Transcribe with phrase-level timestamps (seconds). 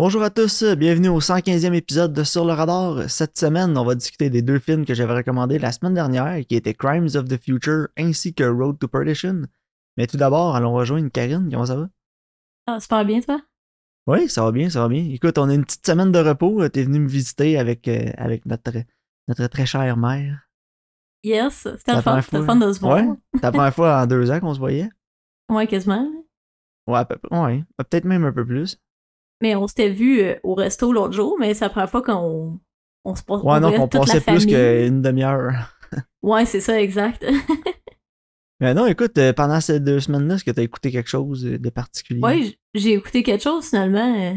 [0.00, 3.10] Bonjour à tous, bienvenue au 115e épisode de Sur le radar.
[3.10, 6.54] Cette semaine, on va discuter des deux films que j'avais recommandés la semaine dernière, qui
[6.54, 9.42] étaient Crimes of the Future ainsi que Road to Perdition.
[9.98, 11.90] Mais tout d'abord, allons rejoindre Karine, comment ça va?
[12.66, 13.42] Ah, super bien, toi?
[14.06, 15.04] Oui, ça va bien, ça va bien.
[15.04, 18.46] Écoute, on a une petite semaine de repos, t'es venu me visiter avec, euh, avec
[18.46, 18.72] notre,
[19.28, 20.48] notre très chère mère.
[21.24, 23.06] Yes, c'était le fun, c'était fun de se voir.
[23.06, 24.88] Ouais, c'est la première fois en deux ans qu'on se voyait.
[25.50, 26.10] Ouais, quasiment.
[26.86, 28.78] Ouais, peu- ouais, peut-être même un peu plus.
[29.42, 32.58] Mais on s'était vu euh, au resto l'autre jour, mais c'est la première fois qu'on
[33.04, 33.42] on se passe.
[33.42, 35.52] Ouais, non, qu'on passait plus qu'une demi-heure.
[36.22, 37.24] Ouais, c'est ça, exact.
[38.60, 41.58] Mais non, écoute, euh, pendant ces deux semaines-là, est-ce que t'as écouté quelque chose euh,
[41.58, 42.20] de particulier?
[42.20, 44.14] ouais, j- j'ai écouté quelque chose finalement.
[44.20, 44.34] euh,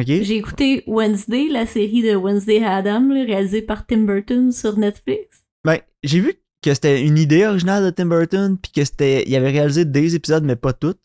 [0.00, 0.06] Ok.
[0.06, 5.44] J'ai écouté Wednesday, la série de Wednesday Adam, réalisée par Tim Burton sur Netflix.
[5.64, 9.34] Ben, j'ai vu que c'était une idée originale de Tim Burton, puis que c'était, il
[9.36, 11.02] avait réalisé des épisodes, mais pas toutes.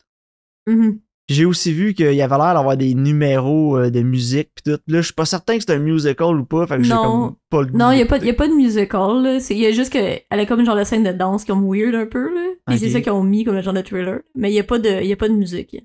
[0.68, 0.92] Mhm.
[0.92, 1.02] Puis
[1.34, 4.80] j'ai aussi vu qu'il y avait l'air d'avoir des numéros euh, de musique, puis tout.
[4.88, 7.36] Là, je suis pas certain que c'est un musical ou pas, fait que j'ai comme
[7.50, 7.78] pas le goût.
[7.78, 8.26] Non, il n'y a, pas- d'écouter.
[8.26, 9.22] y a pas de musical.
[9.22, 9.40] là.
[9.40, 11.64] C'est- Il y a juste que elle a comme genre de scène de danse comme
[11.66, 12.32] weird un peu.
[12.34, 12.76] Là.
[12.76, 14.20] C'est ça qu'ils ont mis comme le genre de thriller.
[14.34, 15.76] Mais il n'y a, pas de- y a pas de musique.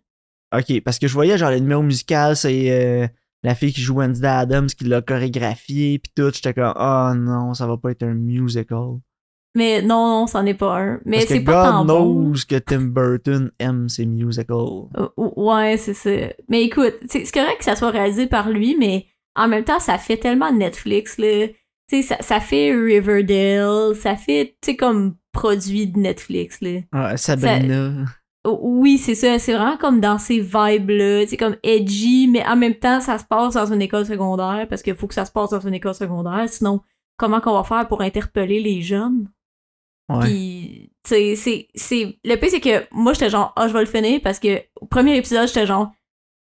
[0.55, 3.07] Ok, parce que je voyais genre le numéro musical, c'est euh,
[3.43, 6.31] la fille qui joue Wednesday Adams qui l'a chorégraphié, puis tout.
[6.33, 8.99] J'étais comme, oh non, ça va pas être un musical.
[9.55, 10.99] Mais non, non, c'en est pas un.
[11.05, 12.13] Mais c'est pas tant God bon.
[12.13, 14.89] knows que Tim Burton aime ses musicals.
[14.97, 16.11] Euh, Ouais, c'est ça.
[16.49, 19.97] Mais écoute, c'est correct que ça soit réalisé par lui, mais en même temps, ça
[19.97, 21.47] fait tellement Netflix, là.
[21.47, 21.55] Tu
[21.87, 26.79] sais, ça, ça fait Riverdale, ça fait, tu sais, comme produit de Netflix, là.
[26.91, 28.05] Ah, Sabrina.
[28.43, 29.39] Oh, Oui, c'est ça.
[29.39, 31.25] C'est vraiment comme dans ces vibes-là.
[31.27, 34.81] C'est comme edgy, mais en même temps, ça se passe dans une école secondaire parce
[34.81, 36.45] qu'il faut que ça se passe dans une école secondaire.
[36.47, 36.81] Sinon,
[37.17, 39.27] comment qu'on va faire pour interpeller les jeunes?
[40.09, 40.19] Ouais.
[40.25, 42.19] Puis, tu sais, c'est, c'est.
[42.23, 44.85] Le pire, c'est que moi, j'étais genre, ah, je vais le finir parce que au
[44.85, 45.91] premier épisode, j'étais genre,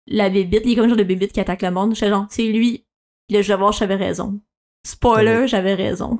[0.07, 1.93] la bébite, il y a comme genre de bébite qui attaque le monde.
[1.93, 2.85] J'étais genre, c'est lui.
[3.27, 4.41] Puis là, je vais voir, j'avais raison.
[4.85, 6.19] Spoiler, j'avais raison.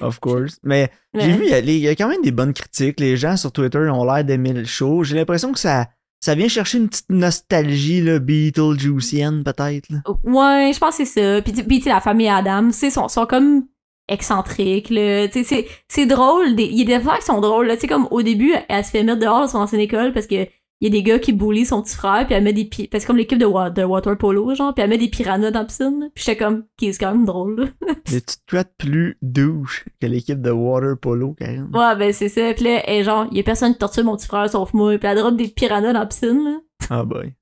[0.00, 0.58] Of course.
[0.62, 3.00] Mais j'ai vu, il y, a, y quand même des bonnes critiques.
[3.00, 5.04] Les gens sur Twitter ont l'air d'aimer le show.
[5.04, 5.88] J'ai l'impression que ça,
[6.20, 9.88] ça vient chercher une petite nostalgie, là, Beetlejuicienne, peut-être.
[9.90, 9.98] là.
[10.24, 11.42] Ouais, je pense que c'est ça.
[11.42, 13.66] Puis, tu- puis la famille Adam, c'est sont, sont comme
[14.10, 15.28] excentriques, là.
[15.28, 16.54] Tu c'est, c'est drôle.
[16.56, 17.74] des- Il y a des affaires qui sont drôles, là.
[17.76, 20.26] Tu sais, comme au début, elle se fait mettre dehors de son ancienne école parce
[20.26, 20.46] que
[20.82, 22.88] il y a des gars qui bullient son petit frère, puis elle met des pi-
[22.88, 25.50] parce que comme l'équipe de, wa- de water polo, genre, puis elle met des piranhas
[25.50, 26.10] dans la piscine.
[26.14, 27.66] Puis j'étais comme, qui c'est quand même drôle, là?
[28.10, 31.68] Des petites couettes plus douches que l'équipe de Water Polo, Karen.
[31.74, 32.54] Ouais, ben c'est ça.
[32.54, 34.96] Puis là, est genre, il y a personne qui torture mon petit frère sauf moi.
[34.96, 36.58] Puis elle drop des piranhas dans la piscine, là.
[36.88, 37.34] Ah boy.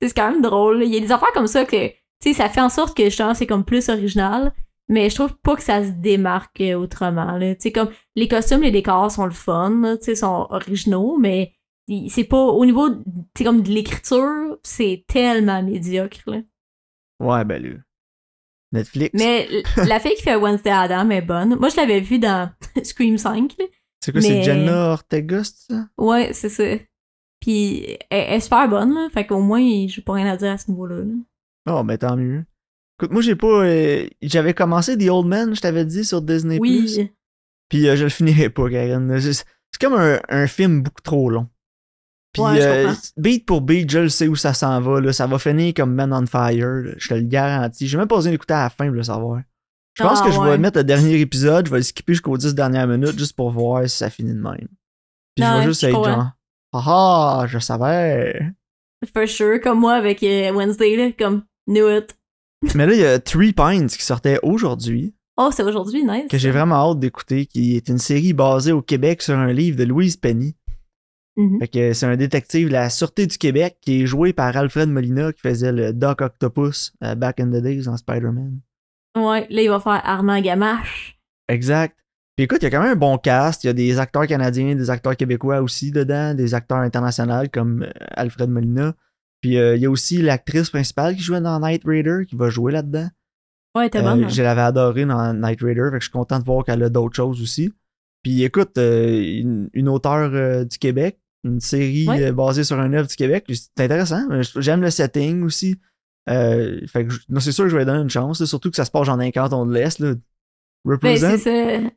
[0.00, 0.84] c'est quand même drôle.
[0.84, 3.04] Il y a des affaires comme ça que, tu sais, ça fait en sorte que
[3.06, 4.52] justement c'est comme plus original,
[4.88, 7.36] mais je trouve pas que ça se démarque autrement.
[7.38, 7.54] là.
[7.54, 11.52] Tu sais, comme les costumes, les décors sont le fun, tu sais, sont originaux, mais
[12.08, 12.88] c'est pas au niveau,
[13.42, 16.18] comme de l'écriture, c'est tellement médiocre.
[16.26, 16.38] Là.
[17.20, 17.74] Ouais, ben là.
[18.72, 19.10] Netflix.
[19.14, 19.48] Mais
[19.86, 21.56] la fille qui fait Wednesday Adam est bonne.
[21.56, 22.50] Moi, je l'avais vue dans
[22.82, 23.54] Scream 5.
[23.58, 23.64] là.
[24.04, 25.86] C'est quoi, c'est mais- Jenna Ortega, ça?
[25.96, 26.64] Ouais, c'est ça.
[27.40, 29.08] Puis elle, elle est super bonne, là.
[29.12, 30.96] Fait qu'au moins, j'ai pas rien à dire à ce niveau-là.
[30.96, 31.12] là.
[31.68, 32.44] Oh, ben tant mieux.
[32.98, 33.64] Écoute, moi, j'ai pas.
[33.64, 36.58] euh, J'avais commencé The Old Man, je t'avais dit, sur Disney.
[36.60, 37.10] Oui.
[37.68, 39.18] Puis euh, je le finirai pas, Karen.
[39.20, 39.44] C'est
[39.80, 41.48] comme un, un film beaucoup trop long.
[42.32, 45.00] Puis Ouais, euh, beat pour beat, je le sais où ça s'en va.
[45.00, 45.12] Là.
[45.12, 46.66] Ça va finir comme Man on Fire.
[46.66, 46.92] là.
[46.96, 47.86] Je te le garantis.
[47.88, 49.40] J'ai même pas besoin d'écouter à la fin pour le savoir.
[49.94, 52.36] Je pense Ah, que je vais mettre le dernier épisode, je vais le skipper jusqu'aux
[52.36, 54.68] 10 dernières minutes juste pour voir si ça finit de même.
[55.34, 56.30] Puis je vais juste être genre
[56.74, 56.82] Ah
[57.42, 58.52] ah, je savais.
[59.14, 62.14] For sure, comme moi avec euh, Wednesday, là, comme knew it.
[62.74, 65.14] Mais là, il y a Three Pines qui sortait aujourd'hui.
[65.36, 66.28] Oh, c'est aujourd'hui, nice.
[66.30, 69.76] que j'ai vraiment hâte d'écouter, qui est une série basée au Québec sur un livre
[69.76, 70.56] de Louise Penny.
[71.36, 71.58] Mhm.
[71.60, 74.88] Fait que c'est un détective de la Sûreté du Québec qui est joué par Alfred
[74.88, 78.60] Molina qui faisait le Doc Octopus euh, back in the days dans Spider-Man.
[79.16, 81.18] Ouais, là, il va faire Armand Gamache.
[81.48, 81.96] Exact.
[82.36, 83.64] Puis écoute, il y a quand même un bon cast.
[83.64, 87.82] Il y a des acteurs canadiens, des acteurs québécois aussi dedans, des acteurs internationaux comme
[87.82, 88.94] euh, Alfred Molina.
[89.46, 92.48] Puis euh, il y a aussi l'actrice principale qui jouait dans Night Raider qui va
[92.50, 93.06] jouer là-dedans.
[93.76, 94.24] Ouais, t'es Euh, bonne.
[94.24, 94.28] hein.
[94.28, 96.88] je l'avais adoré dans Night Raider, fait que je suis content de voir qu'elle a
[96.88, 97.72] d'autres choses aussi.
[98.24, 102.24] Puis écoute, euh, une, une auteure euh, du Québec, une série Ouais.
[102.24, 104.28] euh, basée sur un œuvre du Québec, c'est intéressant.
[104.32, 105.76] Euh, J'aime le setting aussi.
[106.28, 108.84] Euh, fait que c'est sûr que je vais donner une chance, là, surtout que ça
[108.84, 110.00] se passe dans un canton de l'Est.
[110.02, 110.18] Ben,
[110.84, 111.36] Represent.
[111.38, 111.88] c'est ça.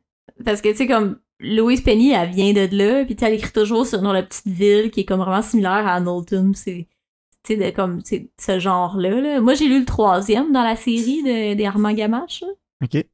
[0.44, 3.86] Parce que, tu sais, comme Louise Penny, elle vient de là, puis elle écrit toujours
[3.86, 6.52] sur dans la petite ville qui est comme vraiment similaire à Knowlton.
[6.54, 6.86] C'est,
[7.44, 9.20] tu sais, de- comme, ce genre-là.
[9.20, 9.40] là.
[9.40, 12.44] Moi, j'ai lu le troisième dans la série de, des Armand Gamache.
[12.82, 13.04] Ok.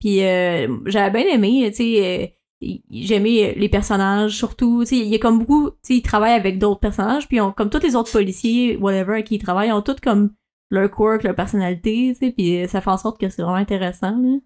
[0.00, 2.32] Puis euh, j'avais bien aimé, tu sais,
[2.62, 6.02] euh, j'aimais les personnages, surtout, tu sais, il y a comme beaucoup, tu sais, ils
[6.02, 9.72] travaillent avec d'autres personnages, puis ont, comme tous les autres policiers, whatever, qui ils travaillent,
[9.72, 10.32] ont tous comme
[10.70, 14.16] leur quirk, leur personnalité, tu sais, puis ça fait en sorte que c'est vraiment intéressant,
[14.18, 14.38] là.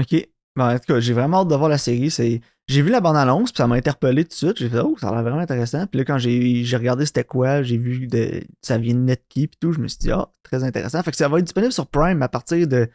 [0.00, 0.28] Ok.
[0.56, 2.10] Bon, en tout cas, j'ai vraiment hâte de voir la série.
[2.10, 2.40] C'est...
[2.68, 4.58] J'ai vu la bande-annonce, puis ça m'a interpellé tout de suite.
[4.58, 5.86] J'ai fait, oh, ça a l'air vraiment intéressant.
[5.86, 8.42] Puis là, quand j'ai, j'ai regardé c'était quoi, j'ai vu de...
[8.60, 11.02] ça vient de Netkeep et tout, je me suis dit, ah, très intéressant.
[11.02, 12.88] Fait que ça va être disponible sur Prime à partir de.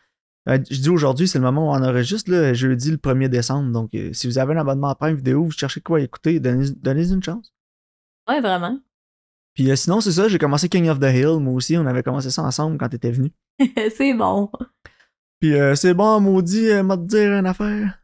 [0.49, 3.71] euh, je dis aujourd'hui, c'est le moment où on enregistre, là, jeudi le 1er décembre.
[3.71, 6.69] Donc, euh, si vous avez un abonnement à Prime Vidéo, vous cherchez quoi écouter, donnez,
[6.77, 7.53] donnez une chance.
[8.29, 8.79] Ouais, vraiment.
[9.53, 11.75] Puis euh, sinon, c'est ça, j'ai commencé King of the Hill, moi aussi.
[11.77, 13.33] On avait commencé ça ensemble quand t'étais venu.
[13.95, 14.51] c'est bon.
[15.39, 17.99] Puis euh, c'est bon, maudit, euh, m'a te dire une affaire.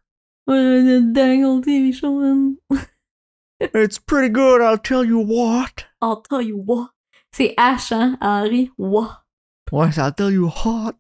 [0.48, 2.56] Ouais, le Dangle TV show, man.
[3.74, 5.86] It's pretty good, I'll tell you what.
[6.02, 6.90] I'll tell you what.
[7.32, 8.72] C'est H, hein, Henry.
[8.78, 9.24] What?
[9.72, 10.94] Ouais, c'est I'll tell you what.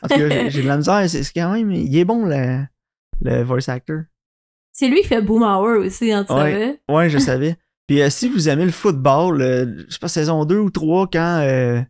[0.00, 1.70] Parce que j'ai- j'ai de la misère, c'est quand même.
[1.72, 2.64] Il est bon, le,
[3.22, 4.00] le voice actor.
[4.72, 6.52] C'est lui qui fait Boom Hour aussi, hein, tu Ouais.
[6.52, 6.80] savais?
[6.90, 7.56] Ouais, je savais.
[7.86, 11.06] Puis euh, si vous aimez le football, euh, je sais pas, saison 2 ou 3,
[11.10, 11.80] quand, euh,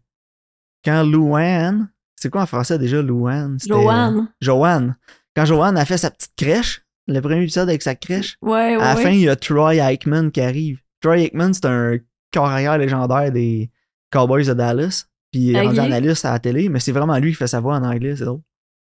[0.84, 1.88] quand Louane.
[2.24, 3.58] C'est quoi en français déjà, Louane?
[3.62, 4.28] Euh, Joanne.
[4.40, 4.96] Joanne.
[5.36, 8.82] Quand Joanne a fait sa petite crèche, le premier épisode avec sa crèche, Ouais, ouais.
[8.82, 10.78] à la fin, il y a Troy Aikman qui arrive.
[11.02, 11.98] Troy Aikman, c'est un
[12.32, 13.70] corps arrière légendaire des
[14.10, 15.04] Cowboys de Dallas.
[15.30, 17.60] Puis il est rendu analyste à la télé, mais c'est vraiment lui qui fait sa
[17.60, 18.40] voix en anglais, c'est drôle.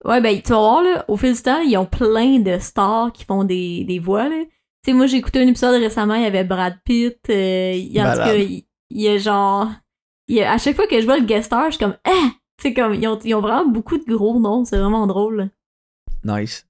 [0.04, 3.12] Ouais, ben, tu vas voir, là, au fil du temps, ils ont plein de stars
[3.12, 4.42] qui font des, des voix, là.
[4.84, 7.92] Tu sais, moi, j'ai écouté un épisode récemment, il y avait Brad Pitt, euh, il
[7.92, 9.68] y a, en tout cas, il il y a genre...
[10.28, 11.96] il y a- à chaque fois que je vois le guest star, je suis comme,
[12.04, 12.30] ah!
[12.60, 15.50] Sais, comme, ils ont, ils ont vraiment beaucoup de gros noms, c'est vraiment drôle.
[16.24, 16.66] Nice.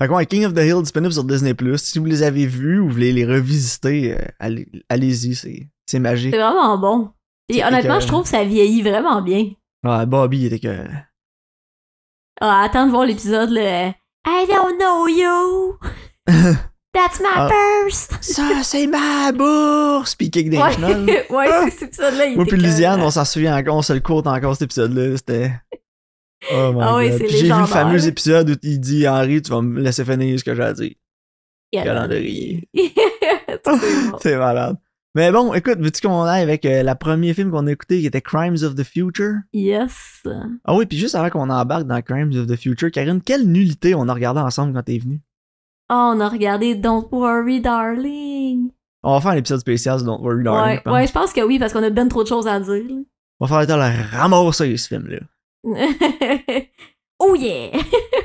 [0.00, 1.54] Fait que ouais, King of the Hill disponible sur Disney+.
[1.76, 5.98] Si vous les avez vus ou vous voulez les revisiter, euh, allez- allez-y, c'est, c'est
[5.98, 6.32] magique.
[6.34, 7.10] C'est vraiment bon.
[7.48, 9.50] Et C'est honnêtement, je trouve que ça vieillit vraiment bien.
[9.84, 10.84] Ouais, Bobby il était que...
[12.40, 13.90] Ah, attends de voir l'épisode, le
[14.28, 15.78] I don't know you!
[16.96, 17.48] That's my Ah.
[17.50, 18.08] purse!
[18.22, 20.14] Ça, c'est ma bourse!
[20.14, 20.64] Puis kick des Ouais,
[21.30, 23.08] ouais c'est cet épisode-là, il Moi puis Lisiane, écœurant.
[23.08, 25.16] on s'en souvient encore, on se le court encore cet épisode-là.
[25.16, 25.52] C'était.
[26.52, 27.22] Oh my Ah oui, god.
[27.30, 30.44] j'ai vu le fameux épisode où il dit Henri, tu vas me laisser finir ce
[30.44, 30.92] que j'ai à dire.
[31.72, 32.68] Calendrier.
[34.20, 34.76] C'est malade.
[35.14, 38.06] Mais bon, écoute, veux-tu qu'on aille avec euh, la premier film qu'on a écouté qui
[38.06, 39.36] était Crimes of the Future?
[39.54, 40.22] Yes.
[40.64, 43.94] Ah oui, puis juste avant qu'on embarque dans Crimes of the Future, Karine, quelle nullité
[43.94, 45.20] on a regardé ensemble quand t'es venu?
[45.88, 48.70] Oh, on a regardé Don't Worry Darling.
[49.04, 50.64] On va faire un épisode spécial sur Don't Worry Darling.
[50.64, 50.92] ouais, je pense.
[50.94, 52.82] ouais, je pense que oui, parce qu'on a ben trop de choses à dire.
[53.38, 55.18] On va faire le temps de ramasser, ce film-là.
[55.64, 55.86] là.
[57.20, 57.70] oh yeah!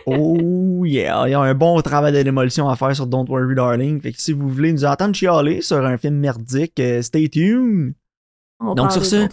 [0.08, 3.54] Oh yeah, il y a un bon travail de démolition à faire sur Don't Worry
[3.54, 4.02] Darling.
[4.02, 7.94] Fait que si vous voulez nous entendre chialer sur un film merdique, euh, stay tuned.
[8.60, 9.28] On Donc, sur de ce.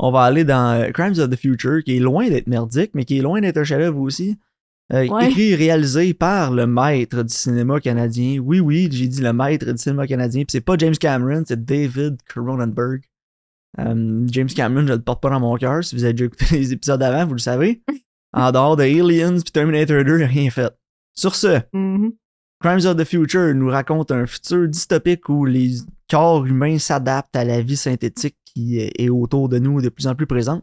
[0.00, 3.04] On va aller dans euh, Crimes of the Future, qui est loin d'être merdique, mais
[3.04, 4.36] qui est loin d'être un chef-d'œuvre aussi.
[4.92, 5.28] Euh, Ouais.
[5.28, 8.38] Écrit et réalisé par le maître du cinéma canadien.
[8.42, 10.42] Oui, oui, j'ai dit le maître du cinéma canadien.
[10.44, 13.02] Puis c'est pas James Cameron, c'est David Cronenberg.
[13.78, 15.84] Euh, James Cameron, je le porte pas dans mon cœur.
[15.84, 17.82] Si vous avez déjà écouté les épisodes avant, vous le savez.
[18.34, 20.70] En dehors de Aliens puis Terminator 2, il a rien fait.
[21.14, 22.12] Sur ce, Mhm.
[22.60, 25.76] Crimes of the Future nous raconte un futur dystopique où les
[26.10, 30.14] corps humains s'adaptent à la vie synthétique qui est autour de nous de plus en
[30.14, 30.62] plus présente.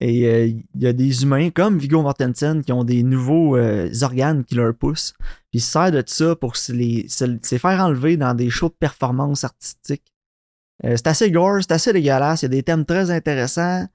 [0.00, 3.88] Et euh, il y a des humains comme Viggo Mortensen qui ont des nouveaux euh,
[4.02, 5.14] organes qui leur poussent.
[5.50, 7.06] Puis ils se servent de ça pour se les,
[7.58, 10.12] faire enlever dans des shows de performance artistique.
[10.84, 12.42] Euh, c'est assez gore, c'est assez dégueulasse.
[12.42, 13.86] Il y a des thèmes très intéressants,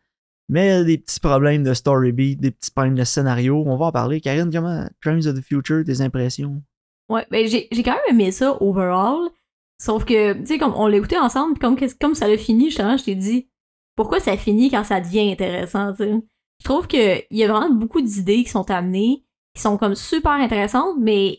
[0.50, 3.64] mais il y a des petits problèmes de story beat, des petits problèmes de scénario.
[3.68, 4.22] On va en parler.
[4.22, 6.64] Karine, comment Crimes of the Future, tes impressions?
[7.10, 9.30] Ouais, ben j'ai j'ai quand même aimé ça overall.
[9.78, 12.98] Sauf que, tu sais, comme on l'a écouté ensemble, comme, comme ça l'a fini, justement,
[12.98, 13.48] je t'ai dit,
[13.96, 16.14] pourquoi ça finit quand ça devient intéressant, tu sais?
[16.60, 19.24] Je trouve qu'il y a vraiment beaucoup d'idées qui sont amenées,
[19.56, 21.38] qui sont comme super intéressantes, mais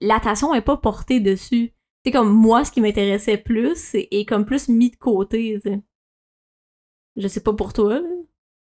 [0.00, 1.72] l'attention est pas portée dessus.
[2.04, 5.80] C'est comme moi, ce qui m'intéressait plus, est comme plus mis de côté, tu sais.
[7.16, 8.08] Je sais pas pour toi, là.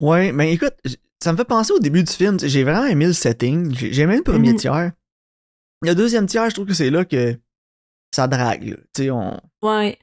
[0.01, 0.75] Ouais, mais écoute,
[1.23, 2.39] ça me fait penser au début du film.
[2.39, 3.75] J'ai vraiment aimé le setting.
[3.75, 4.59] J'ai aimé le premier Mhm.
[4.59, 4.93] tiers.
[5.83, 7.37] Le deuxième tiers, je trouve que c'est là que
[8.15, 8.77] ça drague.
[8.99, 9.13] là.
[9.15, 9.41] On...
[9.67, 9.99] Ouais.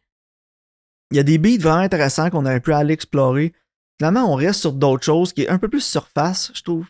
[1.12, 3.54] Il y a des beats vraiment intéressants qu'on aurait pu aller explorer.
[4.00, 6.88] Finalement, on reste sur d'autres choses qui est un peu plus surface, je trouve.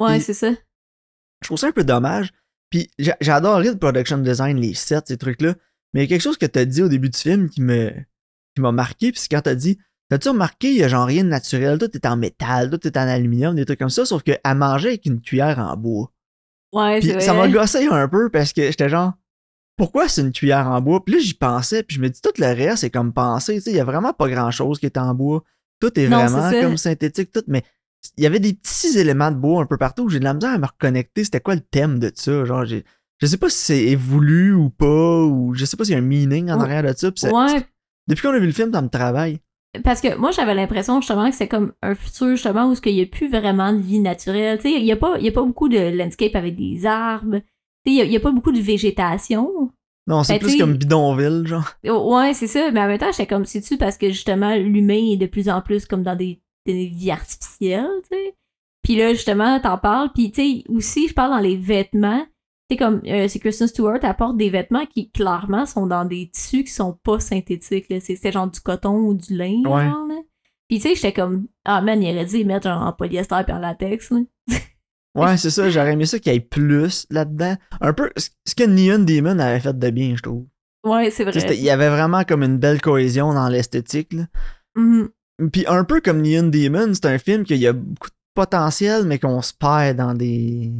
[0.00, 0.50] Ouais, c'est ça.
[0.50, 2.32] Je trouve ça un peu dommage.
[2.70, 5.54] Puis j'a- j'ai adoré le production design, les sets, ces trucs-là.
[5.92, 7.90] Mais il y a quelque chose que t'as dit au début du film qui me
[8.54, 9.12] qui m'a marqué.
[9.12, 9.78] Puis c'est quand t'as dit
[10.08, 12.96] T'as-tu remarqué, il y a genre rien de naturel, tout est en métal, tout est
[12.98, 16.12] en aluminium, des trucs comme ça, sauf qu'elle mangeait avec une cuillère en bois.
[16.72, 17.50] Ouais, c'est ça m'a vrai.
[17.52, 19.12] gossé un peu parce que j'étais genre,
[19.82, 21.04] pourquoi c'est une cuillère en bois?
[21.04, 23.62] Puis là, j'y pensais, puis je me dis, tout le reste, c'est comme penser, tu
[23.62, 25.42] sais, il y a vraiment pas grand-chose qui est en bois.
[25.80, 27.64] Tout est Non, vraiment comme synthétique, tout, mais
[28.16, 30.08] il y avait des petits éléments de bois un peu partout.
[30.08, 31.24] J'ai de la misère à me reconnecter.
[31.24, 32.44] C'était quoi le thème de ça?
[32.44, 32.84] Genre, j'ai-
[33.18, 35.98] je sais pas si c'est voulu ou pas, ou je sais pas s'il y a
[35.98, 37.08] un meaning en arrière de ça.
[37.32, 37.66] Ouais,
[38.06, 39.40] Depuis qu'on a vu le film, ça me travaille.
[39.82, 43.02] Parce que moi, j'avais l'impression justement que c'est comme un futur justement où il n'y
[43.02, 44.58] a plus vraiment de vie naturelle.
[44.58, 46.86] Tu sais, il n'y a, pas- il y a pas beaucoup de landscape avec des
[46.86, 47.40] arbres.
[47.84, 49.70] Il n'y a, pas beaucoup de végétation.
[50.06, 51.68] Non, c'est Ben, plus comme bidonville, genre.
[51.88, 52.70] Oh, Ouais, c'est ça.
[52.70, 55.60] Mais en même temps, j'étais comme, c'est-tu parce que justement, l'humain est de plus en
[55.62, 58.34] plus comme dans des, des vies artificielles, tu sais.
[58.82, 60.10] Puis là, justement, t'en parles.
[60.12, 62.24] Puis, tu sais, aussi, je parle dans les vêtements.
[62.68, 66.28] Tu sais, comme, euh, c'est Kristen Stewart apporte des vêtements qui, clairement, sont dans des
[66.30, 67.86] tissus qui sont pas synthétiques.
[68.00, 69.84] C'est genre du coton ou du lin, Ouais.
[69.88, 70.16] genre, là.
[70.68, 73.36] Puis, tu sais, j'étais comme, ah, man, il aurait dû les mettre genre, en polyester
[73.44, 74.18] puis en latex, là.
[75.14, 77.56] Ouais, c'est ça, j'aurais aimé ça qu'il y ait plus là-dedans.
[77.80, 80.46] Un peu ce que Neon Demon avait fait de bien, je trouve.
[80.84, 81.38] Ouais, c'est vrai.
[81.54, 84.12] Il y avait vraiment comme une belle cohésion dans l'esthétique.
[84.14, 84.26] là.
[84.76, 85.08] Mhm.
[85.52, 89.04] Puis un peu comme Neon Demon, c'est un film qu'il y a beaucoup de potentiel,
[89.04, 90.72] mais qu'on se perd dans des,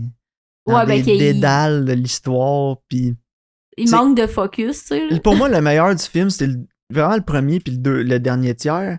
[0.67, 2.79] dans Ouais, ben, des dédales de l'histoire.
[2.89, 3.15] Puis
[3.77, 5.21] Il manque de focus, tu sais, là.
[5.21, 8.19] pour moi, le meilleur du film, c'était le- vraiment le premier puis le, deux- le
[8.19, 8.99] dernier tiers.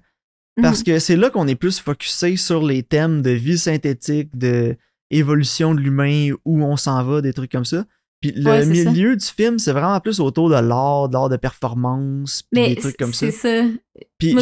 [0.61, 0.85] Parce Mhm.
[0.85, 4.75] que c'est là qu'on est plus focusé sur les thèmes de vie synthétique, de
[5.09, 7.85] évolution de l'humain, où on s'en va, des trucs comme ça.
[8.21, 8.91] Puis le Ouais, c'est ça.
[8.91, 12.69] milieu du film, c'est vraiment plus autour de l'art, de l'art de performance, puis Mais
[12.69, 13.29] des trucs comme ça.
[13.29, 13.69] c'est ça.
[14.17, 14.35] Puis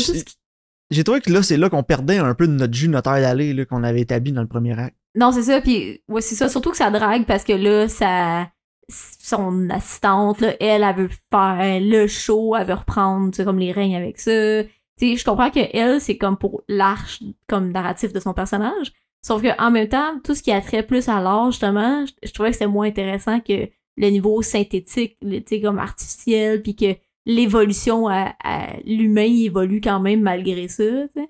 [0.91, 3.21] j'ai trouvé que là, c'est là qu'on perdait un peu de notre jus, notre air
[3.21, 4.95] d'aller là, qu'on avait établi dans le premier acte.
[5.15, 6.47] Non, c'est ça, puis ouais, c'est ça.
[6.47, 8.49] Surtout que ça drague parce que là, ça,
[8.87, 13.95] son assistante, là, elle, elle veut faire le show, elle veut reprendre, comme les règnes
[13.95, 14.63] avec ça.
[14.99, 18.91] Tu sais, je comprends que elle, c'est comme pour l'arche, comme narratif de son personnage.
[19.23, 22.11] Sauf que en même temps, tout ce qui a trait plus à l'art, justement, je,
[22.27, 26.61] je trouvais que c'était moins intéressant que le niveau synthétique, le- tu sais, comme artificiel,
[26.63, 26.95] puis que
[27.27, 31.29] l'évolution à, à l'humain évolue quand même malgré ça, tu sais.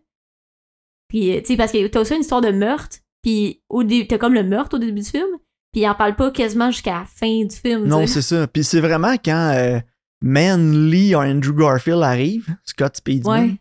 [1.10, 4.08] Puis, euh, tu sais, parce que t'as aussi une histoire de meurtre, puis au dé-
[4.08, 5.28] t'as comme le meurtre au début du film,
[5.74, 7.86] puis il en parle pas quasiment jusqu'à la fin du film.
[7.86, 8.48] Non, c'est ça.
[8.48, 9.80] Puis c'est vraiment quand euh,
[10.22, 13.58] Manly ou Andrew Garfield arrive, Scott Speedman.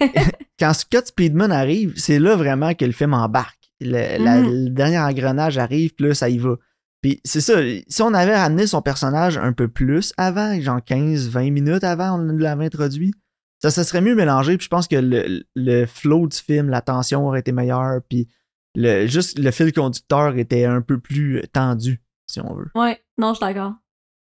[0.00, 0.12] Ouais.
[0.58, 3.61] quand Scott Speedman arrive, c'est là vraiment que le film embarque.
[3.84, 4.64] Le, la- Mhm.
[4.64, 6.56] le dernier engrenage arrive, puis là, ça y va.
[7.02, 7.54] Puis c'est ça,
[7.88, 12.22] si on avait ramené son personnage un peu plus avant, genre 15-20 minutes avant, on
[12.22, 13.12] l'avait introduit,
[13.60, 16.80] ça se serait mieux mélangé, puis je pense que le, le flow du film, la
[16.80, 18.28] tension aurait été meilleure, puis
[18.76, 22.70] le, juste le fil conducteur était un peu plus tendu, si on veut.
[22.76, 23.74] Ouais, non, je suis d'accord.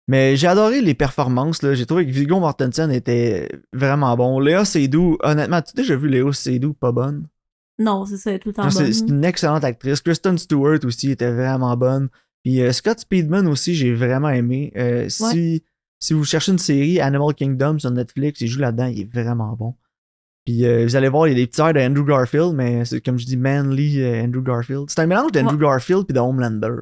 [0.08, 1.64] Mais j'ai adoré les performances.
[1.64, 1.74] là.
[1.74, 4.40] J'ai trouvé que Viggo Mortensen était vraiment bon.
[4.40, 7.28] Léa Seydoux, honnêtement, tu as déjà vu Léa Seydoux pas bonne?
[7.77, 8.94] Non, c'est ça, elle est tout le temps C'est bonne.
[8.94, 10.01] c'est une excellente actrice.
[10.01, 12.10] Kristen Stewart aussi était vraiment bonne.
[12.44, 14.72] Puis euh, Scott Speedman aussi, j'ai vraiment aimé.
[14.77, 15.63] Euh, si,
[16.00, 19.53] si vous cherchez une série, Animal Kingdom sur Netflix, il joue là-dedans, il est vraiment
[19.53, 19.75] bon.
[20.46, 23.01] Puis euh, vous allez voir, il y a des petits airs d'Andrew Garfield, mais c'est
[23.01, 24.86] comme je dis, Manly euh, Andrew Garfield.
[24.89, 26.82] C'est un mélange d'Andrew Garfield puis de Homelander.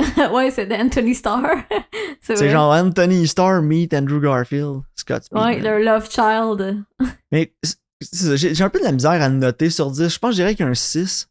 [0.32, 1.46] ouais, c'est d'Anthony Starr.
[2.20, 5.46] c'est genre Anthony Starr meet Andrew Garfield, Scott Speedman.
[5.46, 6.84] Ouais, leur love child.
[7.30, 7.54] Mais
[8.00, 10.08] j'ai un peu de la misère à noter sur 10.
[10.08, 11.28] Je pense que je dirais qu'un 6.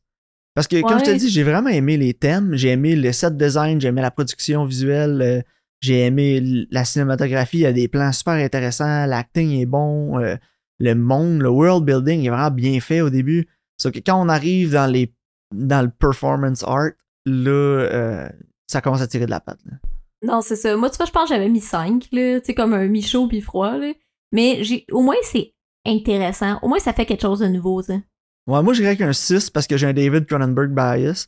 [0.56, 2.56] Parce que, comme je te dis, j'ai vraiment aimé les thèmes.
[2.56, 5.42] J'ai aimé le set design, j'ai aimé la production visuelle, euh,
[5.80, 7.60] j'ai aimé la cinématographie.
[7.60, 10.36] Il y a des plans super intéressants, l'acting est bon, euh,
[10.80, 13.48] le monde, le world building est vraiment bien fait au début.
[13.78, 15.14] Sauf que quand on arrive dans, les,
[15.56, 16.92] dans le performance art,
[17.26, 18.30] là, euh,
[18.68, 19.60] ça commence à tirer de la patte.
[19.66, 19.78] là.
[20.22, 20.76] Non, c'est ça.
[20.76, 22.40] Moi, tu vois, je pense que j'avais mis 5, là.
[22.42, 23.94] Tu sais, comme un mi-chaud puis froid, là.
[24.34, 25.54] Mais j'ai, au moins, c'est
[25.86, 26.60] intéressant.
[26.62, 28.02] Au moins, ça fait quelque chose de nouveau, sais.
[28.48, 31.28] Ouais, moi, je dirais qu'un 6 parce que j'ai un David Cronenberg bias.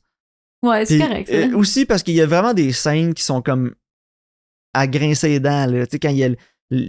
[0.64, 1.36] Ouais, c'est correct, ça.
[1.36, 3.74] euh, aussi parce qu'il y a vraiment des scènes qui sont comme
[4.74, 5.66] à grincer les dents.
[5.68, 5.86] Là.
[5.86, 6.32] Tu sais, quand il y a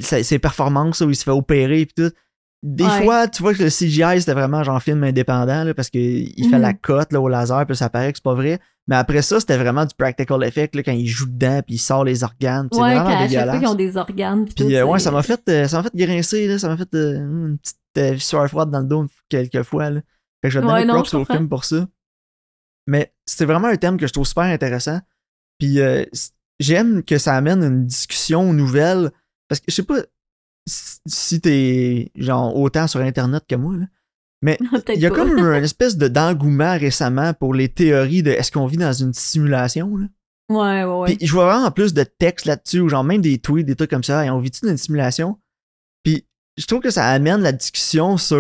[0.01, 2.11] ses performances où il se fait opérer et tout.
[2.65, 3.03] Des Ouais.
[3.03, 6.57] fois, tu vois que le CGI, c'était vraiment genre film indépendant là, parce qu'il fait
[6.57, 6.61] Mhm.
[6.63, 8.61] la cote là, au laser, puis ça paraît que c'est pas vrai.
[8.87, 11.79] Mais après ça, c'était vraiment du practical effect là, quand il joue dedans, puis il
[11.79, 12.69] sort les organes.
[12.71, 13.67] puis ouais, c'est quand fois dégueulasse.
[13.71, 16.59] ont des organes puis euh, ouais, ça m'a fait, euh, ça m'a fait grincer, là,
[16.59, 19.91] ça m'a fait euh, une petite sueur froide dans le dos quelques fois.
[19.91, 20.01] Là.
[20.41, 21.87] Fait que je vais Ouais, donner non, props au film pour ça.
[22.87, 25.01] Mais c'est vraiment un thème que je trouve super intéressant.
[25.59, 26.05] Puis euh,
[26.61, 29.11] j'aime que ça amène une discussion nouvelle.
[29.49, 29.99] Parce que je sais pas
[30.67, 33.87] si- t'es genre autant sur Internet que moi, là.
[34.45, 34.59] Mais
[34.95, 35.17] il y a pas.
[35.17, 39.13] comme une espèce de d'engouement récemment pour les théories de est-ce qu'on vit dans une
[39.15, 40.07] simulation, là?
[40.51, 41.17] Ouais, ouais, ouais.
[41.17, 43.91] Puis je vois vraiment plus de textes là-dessus, ou genre même des tweets, des trucs
[43.91, 44.25] comme ça.
[44.25, 45.39] Hey, on vit-tu dans une simulation?
[46.05, 46.27] Puis
[46.59, 48.37] je trouve que ça amène la discussion sur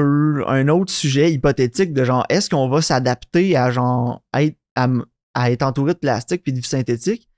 [0.48, 4.88] un autre sujet hypothétique de genre est-ce qu'on va s'adapter à genre être, à,
[5.34, 7.28] à être entouré de plastique puis de vie synthétique?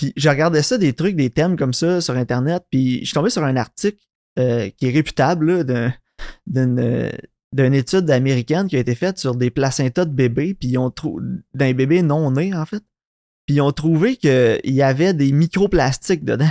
[0.00, 3.12] Puis je regardais ça, des trucs, des thèmes comme ça sur Internet, puis je suis
[3.12, 3.98] tombé sur un article
[4.38, 5.66] euh, qui est réputable
[6.46, 7.10] d'une euh,
[7.52, 10.90] d'une étude américaine qui a été faite sur des placentas de bébés, puis ils ont
[10.90, 12.82] trouvé d'un bébé non né en fait.
[13.44, 16.48] puis ils ont trouvé qu'il y avait des microplastiques dedans.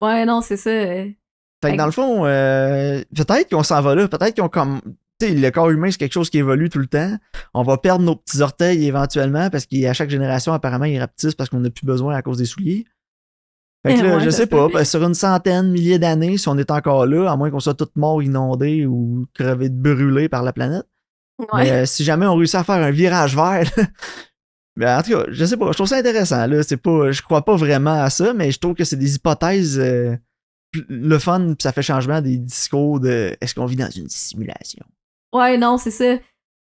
[0.00, 0.70] Ouais, non, c'est ça.
[0.70, 4.80] Fait que dans le fond, euh, peut-être qu'on s'en va là, peut-être qu'ils ont comme.
[5.20, 7.16] Le corps humain, c'est quelque chose qui évolue tout le temps.
[7.54, 11.48] On va perdre nos petits orteils éventuellement parce qu'à chaque génération, apparemment, ils rapetissent parce
[11.48, 12.84] qu'on n'a plus besoin à cause des souliers.
[13.86, 16.58] Fait que là, Ouais, je sais pas, que sur une centaine, milliers d'années, si on
[16.58, 20.42] est encore là, à moins qu'on soit tous morts, inondés ou crevés de brûlés par
[20.42, 20.86] la planète.
[21.38, 21.64] Ouais.
[21.64, 23.84] Mais euh, si jamais on réussit à faire un virage vert, là,
[24.76, 26.46] ben, en tout cas, je sais pas, je trouve ça intéressant.
[26.46, 26.62] Là.
[26.62, 29.78] C'est pas, je crois pas vraiment à ça, mais je trouve que c'est des hypothèses
[29.78, 30.16] euh,
[30.88, 34.84] le fun, puis ça fait changement des discours de est-ce qu'on vit dans une simulation?
[35.32, 36.16] Ouais, non, c'est ça.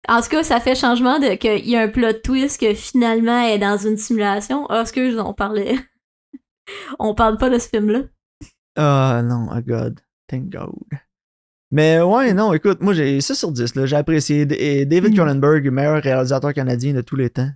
[0.09, 3.43] En tout cas, ça fait changement de qu'il y a un plot twist que finalement
[3.43, 4.67] elle est dans une simulation.
[4.71, 5.76] Ah, excuse, on parlait.
[6.99, 8.00] on parle pas de ce film-là.
[8.76, 10.00] Ah non, oh God.
[10.29, 10.71] Thank God.
[11.73, 13.87] Mais ouais, non, écoute, moi j'ai 6 sur 10, là.
[13.87, 14.47] J'ai apprécié.
[14.59, 15.17] Et David Mm.
[15.17, 17.50] Cronenberg, meilleur réalisateur canadien de tous les temps.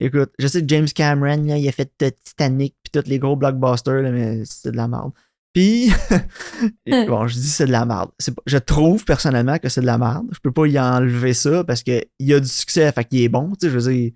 [0.00, 1.90] Écoute, je sais que James Cameron, là, il a fait
[2.24, 5.12] Titanic puis tous les gros blockbusters, là, mais c'est de la merde.
[5.54, 5.90] Puis,
[7.06, 8.10] bon, je dis c'est de la merde.
[8.26, 10.26] Pas- Je trouve personnellement que c'est de la merde.
[10.32, 13.28] Je peux pas y enlever ça parce que il a du succès, fait qu'il est
[13.28, 14.10] bon, tu sais, je veux dire.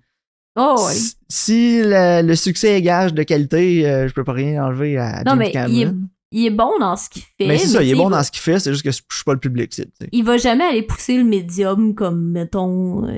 [0.57, 0.87] Oh.
[0.91, 4.97] Si, si le, le succès est gage de qualité, euh, je peux pas rien enlever
[4.97, 5.71] à Non, James mais Cameron.
[5.73, 5.91] il est
[6.31, 7.47] Il est bon dans ce qu'il fait.
[7.47, 8.97] mais c'est ça, il est bon va- dans ce qu'il fait, c'est juste que je
[8.97, 9.89] suis pas le public cible.
[10.11, 13.05] Il va jamais aller pousser le médium comme, mettons.
[13.07, 13.11] euh,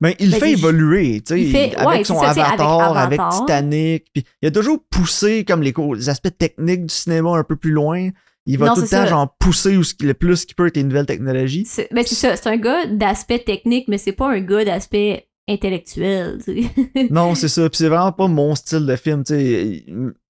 [0.00, 2.42] Ben, il Ben, fait il- évoluer, tu sais, il fait- avec ouais, son ça, avec
[2.44, 3.20] avatar, avec.
[3.30, 5.72] Titanic, puis il a toujours poussé comme les,
[6.08, 8.08] aspects techniques du cinéma un peu plus loin.
[8.46, 9.06] Il va Non, tout le temps ça.
[9.06, 11.64] genre pousser où le plus qu'il peut avec les nouvelles technologies.
[11.66, 15.28] C'est ben, c'est ça, c'est un gars d'aspect technique, mais c'est pas un gars d'aspect
[15.48, 16.38] intellectuel.
[17.10, 17.68] Non, c'est ça.
[17.68, 19.22] Puis c'est vraiment pas mon style de film.
[19.24, 19.84] sais.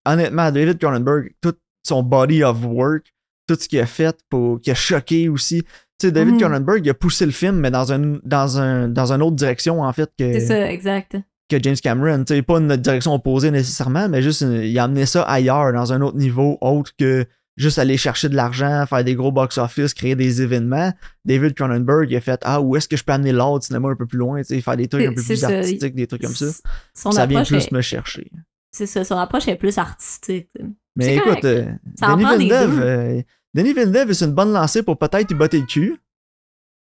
[0.04, 1.54] Honnêtement, David Cronenberg, tout
[1.88, 3.12] son body of work,
[3.46, 5.62] tout ce qu'il a fait, pour, qui a choqué aussi.
[6.00, 6.40] Tu sais, David Mhm.
[6.40, 9.80] Cronenberg, il a poussé le film, mais dans, un, dans, un, dans une autre direction,
[9.82, 11.16] en fait, que, c'est ça, exact.
[11.50, 12.22] que James Cameron.
[12.24, 15.92] Tu sais, pas une direction opposée nécessairement, mais juste, il a amené ça ailleurs, dans
[15.92, 17.24] un autre niveau, autre que
[17.56, 20.92] juste aller chercher de l'argent, faire des gros box-office, créer des événements.
[21.24, 23.88] David Cronenberg, il a fait Ah, où est-ce que je peux amener l'art du cinéma
[23.88, 25.48] un peu plus loin, tu sais, faire des trucs un peu plus ça.
[25.48, 26.46] artistiques, des trucs comme ça.
[26.94, 28.30] Son ça vient plus est- me chercher.
[28.70, 30.50] C'est ça, son approche est plus artistique.
[30.98, 31.66] Mais écoute, euh,
[32.02, 33.22] Denis Villeneuve, euh,
[33.54, 35.96] Denis Villeneuve, c'est une bonne lancée pour peut-être y botter le cul.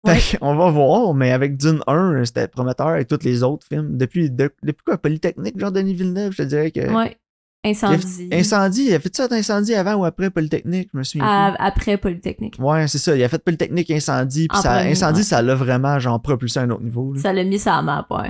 [0.05, 0.15] Ouais.
[0.15, 3.97] Fait qu'on va voir, mais avec Dune 1, c'était prometteur avec tous les autres films.
[3.97, 6.79] Depuis, de- depuis quoi, Polytechnique, genre Denis Villeneuve, je te dirais que.
[6.93, 7.17] Ouais.
[7.63, 8.29] Il a Incendie.
[8.31, 11.27] Incendie, il a fait ça incendie avant ou après Polytechnique, je me souviens.
[11.27, 12.55] À- après Polytechnique.
[12.59, 13.15] Ouais, c'est ça.
[13.17, 15.23] Il a fait Polytechnique, Incendie, puis ça, premier, Incendie, ouais.
[15.23, 17.13] ça l'a vraiment genre propulsé à un autre niveau.
[17.13, 17.21] là.
[17.21, 18.29] Ça l'a mis la map, ouais.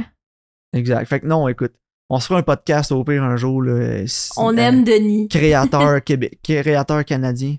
[0.73, 1.05] Exact.
[1.07, 1.73] Fait que non, écoute,
[2.09, 3.61] on se fera un podcast au pire un jour.
[3.61, 4.03] Là,
[4.37, 5.27] On euh, aime Denis.
[5.27, 7.55] Créateur Québec, créateur canadien.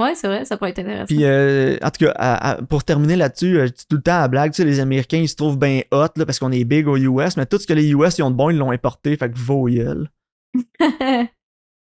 [0.00, 1.04] Ouais, c'est vrai, ça pourrait être intéressant.
[1.06, 4.02] Puis, euh, en tout cas, à- à- pour terminer là-dessus, euh, je dis tout le
[4.02, 6.38] temps à la blague, tu sais, les Américains, ils se trouvent bien hot là, parce
[6.38, 8.48] qu'on est big aux US, mais tout ce que les US ils ont de bon,
[8.48, 9.68] ils l'ont importé, fait que vos.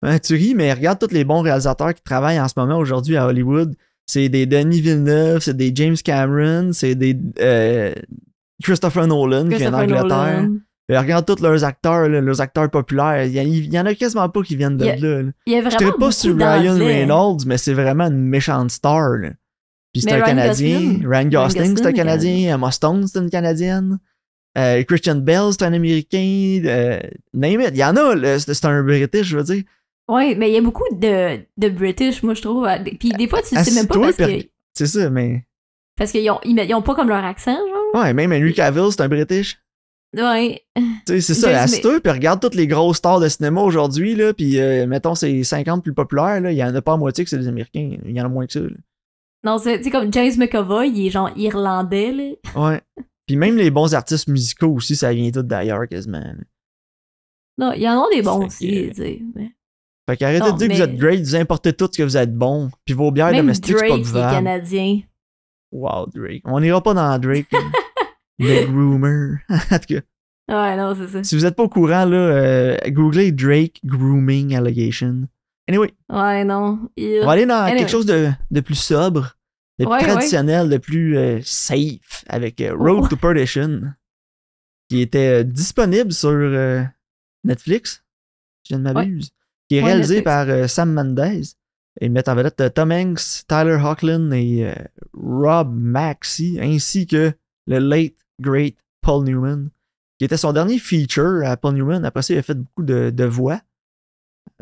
[0.02, 3.16] Hein, tu ris, mais regarde tous les bons réalisateurs qui travaillent en ce moment aujourd'hui
[3.16, 3.74] à Hollywood.
[4.06, 7.92] C'est des Denis Villeneuve, c'est des James Cameron, c'est des euh,
[8.62, 10.42] Christopher Nolan qui vient Christopher d'Angleterre.
[10.42, 10.58] Nolan.
[10.88, 13.24] Et Regarde tous leurs acteurs, là, leurs acteurs populaires.
[13.24, 14.96] Il y, a- il y en a quasiment pas qui viennent de Il y a-
[15.22, 15.30] là.
[15.46, 16.76] Il y a vraiment pas sur Ryan.
[16.78, 19.16] Reynolds, mais c'est vraiment une méchante star.
[19.16, 19.30] là.
[19.92, 20.78] Puis c'est un Ryan Canadien.
[20.80, 21.06] Gosling.
[21.08, 22.54] Ryan Gosling, c'est un Canadien.
[22.54, 23.98] Emma Stone, c'est une Canadienne.
[24.56, 26.60] Euh, Christian Bell, c'est un Américain.
[26.64, 27.00] Euh,
[27.34, 27.70] name it.
[27.72, 29.64] Il y en a, c'est un British, je veux dire.
[30.08, 32.68] Ouais, mais il y a beaucoup de, de British, moi, je trouve.
[33.00, 35.44] Puis des fois, tu sais même pas parce que C'est ça, mais.
[35.96, 38.02] parce qu'ils ont, ils ont pas comme leur accent, genre.
[38.02, 39.58] Ouais, même Henry Cavill, c'est un British.
[40.16, 40.62] Ouais.
[40.74, 41.48] Tu sais, c'est ça.
[41.50, 44.32] James- Assis-toi, puis regarde toutes les grosses stars de cinéma aujourd'hui, là.
[44.32, 46.50] Puis, euh, mettons, c'est 50 plus populaires, là.
[46.52, 47.96] Il y en a pas à moitié que c'est des Américains.
[48.04, 48.68] Il y en a moins que ça, là.
[49.44, 52.32] Non, c'est comme James McAvoy, il est genre irlandais, là.
[52.60, 52.80] Ouais.
[53.26, 56.18] Puis même les bons artistes musicaux aussi, ça vient tout d'ailleurs quasiment.
[56.20, 56.34] là.
[57.58, 59.02] Non, il y en a des bons aussi, que-
[59.34, 59.52] mais-
[60.08, 62.34] Fait qu'arrêtez de dire que vous êtes great, vous importez tout ce que vous êtes
[62.34, 62.70] bon.
[62.84, 65.00] Puis vos bières Même domestiques, c'est pas Drake, est canadien.
[65.72, 66.42] Wow, Drake.
[66.44, 67.46] On n'ira pas dans Drake.
[68.38, 69.38] Le groomer.
[69.48, 70.00] en tout cas,
[70.48, 71.24] Ouais, non, c'est ça.
[71.24, 75.26] si vous êtes pas au courant, là, euh, googlez Drake grooming allegation.
[75.68, 76.88] Anyway, Ouais, non.
[76.96, 77.80] Il- on va aller dans Anyway.
[77.80, 79.36] quelque chose de, de plus sobre,
[79.80, 80.02] de plus ouais.
[80.02, 83.08] traditionnel, de plus euh, safe avec euh, Road Oh.
[83.08, 83.82] to Perdition,
[84.88, 86.30] qui était euh, disponible sur
[87.42, 88.04] Netflix,
[88.64, 89.30] si je ne m'abuse,
[89.68, 91.42] qui est réalisé par Sam Mendes
[92.00, 94.72] et met en vedette Tom Hanks, Tyler Hoechlin et
[95.14, 97.32] Rob Maxey, ainsi que
[97.66, 99.70] le late great Paul Newman,
[100.18, 102.04] qui était son dernier feature à Paul Newman.
[102.04, 103.60] Après ça, il a fait beaucoup de, de voix.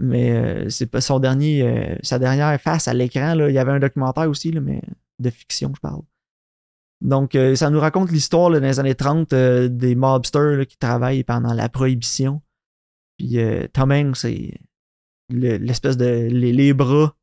[0.01, 3.35] Mais euh, c'est pas son dernier, euh, sa dernière face à l'écran.
[3.49, 4.81] Il y avait un documentaire aussi, mais
[5.21, 6.03] de fiction, je parle.
[7.01, 11.23] Donc, euh, ça nous raconte l'histoire dans les années 30 euh, des mobsters qui travaillent
[11.23, 12.41] pendant la prohibition.
[13.19, 13.39] Puis
[13.73, 14.55] Tom Hanks, c'est
[15.29, 16.29] le- l'espèce de.
[16.31, 17.15] Les, les bras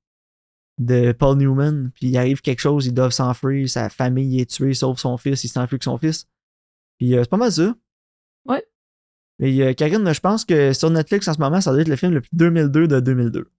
[0.77, 1.91] de Paul Newman.
[1.93, 5.43] Puis il arrive quelque chose, ils doivent s'enfuir, sa famille est tuée, sauf son fils,
[5.43, 6.27] il s'enfuit avec son fils.
[7.01, 7.73] Puis euh, c'est pas mal ça.
[8.45, 8.63] Ouais.
[9.41, 11.95] Et euh, Karine, je pense que sur Netflix en ce moment, ça doit être le
[11.95, 13.49] film le plus 2002 de 2002.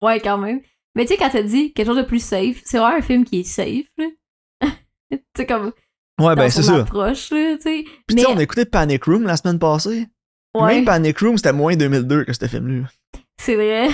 [0.00, 0.60] Ouais, quand même.
[0.94, 3.24] Mais tu sais, quand t'as dit quelque chose de plus safe, c'est vraiment un film
[3.24, 4.06] qui est safe, là.
[5.10, 5.72] tu sais, comme.
[6.20, 6.82] Ouais, ben c'est ça.
[6.82, 7.82] approche, là, tu sais.
[7.82, 10.06] Puis tu Mais, sais, on a écouté Panic Room la semaine passée.
[10.54, 12.86] Ouais, Même Panic Room, c'était moins 2002 que ce film-là.
[13.40, 13.88] c'est vrai.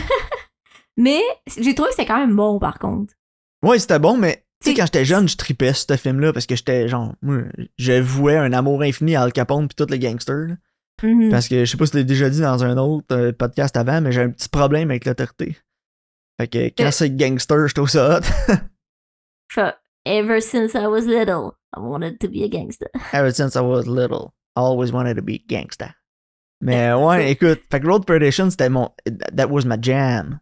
[0.98, 1.22] Mais
[1.58, 3.14] j'ai trouvé que c'était quand même bon, par contre.
[3.62, 6.54] Ouais, c'était bon, mais tu sais, quand j'étais jeune, je tripais ce film-là parce que
[6.56, 7.14] j'étais genre,
[7.78, 10.48] je vouais un amour infini à Al Capone puis tous les gangsters.
[10.48, 10.54] là.
[11.02, 11.30] Mhm.
[11.30, 13.74] Parce que je sais pas si je l'ai déjà dit dans un autre euh, podcast
[13.78, 15.56] avant, mais j'ai un petit problème avec l'autorité.
[16.38, 16.90] Fait que quand Euh.
[16.90, 18.22] c'est gangster, je trouve ça hot.
[20.06, 22.88] Ever since I was little, I wanted to be a gangster.
[23.12, 25.94] Ever since I was little, I always wanted to be gangster.
[26.62, 28.90] Mais ouais, écoute, fait que Road Perdition, c'était mon.
[29.34, 30.40] That was my jam.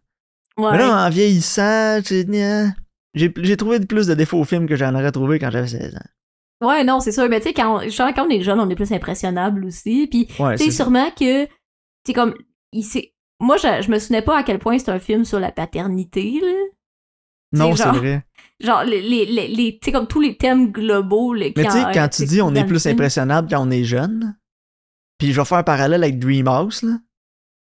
[0.57, 0.71] Ouais.
[0.73, 2.65] Mais là, en vieillissant, j'ai j'ai
[3.13, 6.67] j'ai trouvé plus de défauts au film que j'en aurais trouvé quand j'avais 16 ans.
[6.67, 7.27] Ouais, non, c'est sûr.
[7.29, 10.07] Mais tu sais, quand, quand on est jeune, on est plus impressionnable aussi.
[10.07, 10.83] Puis, Ouais, tu sais, ça.
[10.83, 11.47] sûrement que,
[12.05, 12.35] c'est comme,
[12.73, 12.85] il
[13.39, 16.39] moi, je, je me souvenais pas à quel point c'est un film sur la paternité,
[16.41, 16.53] là.
[17.51, 18.23] Non, c'est vrai.
[18.59, 21.71] Genre, les, les, les, les- tu sais, comme tous les thèmes globaux, là, Mais tu
[21.71, 24.37] sais, quand tu c'est dis on est plus impressionnable quand on est jeune,
[25.17, 26.97] puis je vais faire un parallèle avec Dreamhouse, là.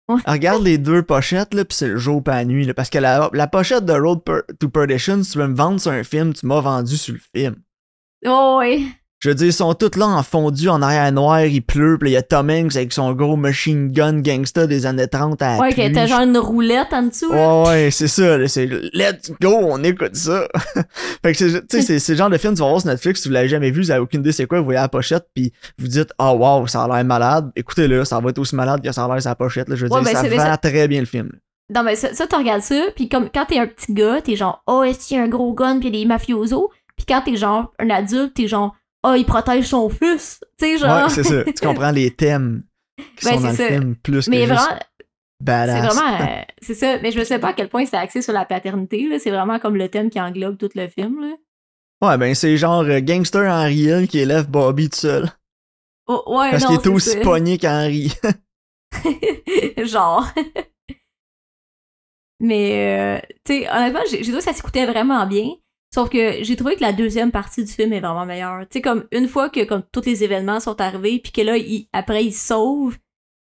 [0.09, 0.19] Ouais.
[0.27, 2.97] Regarde les deux pochettes, là, puis c'est le jour pas la nuit, là, parce que
[2.97, 6.03] la, la pochette de Road Per- to Perdition, si tu veux me vendre sur un
[6.03, 7.55] film, tu m'as vendu sur le film.
[8.25, 8.81] Oh, ouais.
[9.23, 12.09] Je veux dire, ils sont tous là en fondu, en arrière noir, il pleut, puis
[12.09, 15.41] là, il y a Tom Hanks avec son gros machine gun gangsta des années 30
[15.41, 17.61] à Ouais, que t'as genre une roulette en dessous, là.
[17.63, 20.45] Ouais, ouais, c'est ça, c'est let's go, on écoute ça.
[21.23, 23.21] fait que c'est, tu sais, c'est, le genre de film, tu vas voir sur Netflix,
[23.21, 25.25] si vous l'avez jamais vu, vous avez aucune idée c'est quoi, vous voyez la pochette,
[25.33, 28.83] puis vous dites, oh wow, ça a l'air malade, écoutez-le, ça va être aussi malade
[28.83, 30.43] que ça a l'air sa pochette, là, je veux Ouais, dire, ben, ça c'est- vend
[30.43, 31.29] ça- très bien le film.
[31.31, 31.39] là.
[31.79, 34.35] Non, mais ça, ça tu regardes ça, puis comme quand t'es un petit gars, t'es
[34.35, 36.69] genre, oh, est-ce qu'il y a un gros gun, puis des mafiosos.
[36.97, 40.39] Puis quand t'es genre un adulte, t'es genre, oh, il protège son fils.
[40.57, 41.03] Tu sais, genre.
[41.05, 42.63] Ouais, c'est ça, tu comprends les thèmes
[43.17, 43.69] qui Ben, sont dans le c'est ça.
[43.69, 45.05] film, plus mais que juste vraiment, c'est
[45.41, 45.93] badass.
[45.95, 46.21] vraiment.
[46.21, 46.97] euh, c'est ça.
[47.01, 49.19] Mais je ne sais pas à quel point c'est axé sur la paternité.
[49.19, 51.35] C'est vraiment comme le thème qui englobe tout le film, là.
[52.01, 55.29] Ouais, ben c'est genre euh, Gangster Henry Hill qui élève Bobby tout seul,
[56.05, 57.19] Oh, ouais, parce qu'il est c'est aussi ça.
[57.21, 58.11] pogné qu'Henry.
[59.85, 60.27] genre.
[62.39, 65.49] Mais, euh, tu sais, honnêtement, j'ai trouvé que ça s'écoutait vraiment bien.
[65.93, 68.61] Sauf que j'ai trouvé que la deuxième partie du film est vraiment meilleure.
[68.61, 71.53] Tu sais, comme une fois que comme tous les événements sont arrivés, puis que là,
[71.93, 72.97] après, ils sauvent.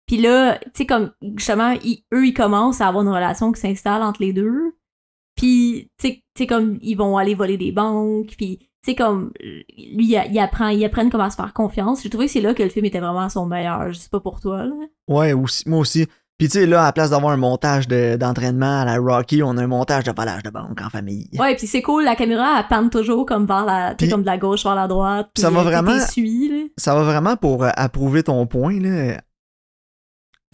[0.06, 1.74] Puis là, tu sais, comme justement,
[2.14, 4.76] eux, ils commencent à avoir une relation qui s'installe entre les deux.
[5.36, 8.36] Puis, tu sais- comme ils vont aller voler des banques.
[8.38, 12.04] Puis, tu sais, comme lui, il, apprend, ils apprennent comment se faire confiance.
[12.04, 13.92] J'ai trouvé que c'est là que le film était vraiment son meilleur.
[13.92, 14.76] Je sais pas pour toi, là.
[15.08, 16.08] Ouais, aussi, moi aussi.
[16.38, 19.42] Puis tu sais, là, à la place d'avoir un montage de- d'entraînement à la Rocky,
[19.42, 21.30] on a un montage de volage de banque en famille.
[21.40, 24.10] Ouais, puis c'est cool, la caméra, elle panne toujours comme vers la, tu sais, Puis-
[24.10, 25.30] comme de la gauche vers la droite.
[25.38, 26.06] ça puis, va euh, vraiment- là.
[26.78, 29.22] Ça va vraiment pour euh, approuver ton point, là.